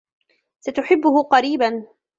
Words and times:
ستحبه 0.59 1.23
قريبا. 1.23 1.85